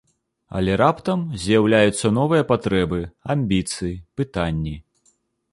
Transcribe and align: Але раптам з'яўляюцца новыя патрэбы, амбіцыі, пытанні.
Але 0.59 0.77
раптам 0.81 1.19
з'яўляюцца 1.43 2.11
новыя 2.17 2.47
патрэбы, 2.53 2.99
амбіцыі, 3.35 3.93
пытанні. 4.23 4.75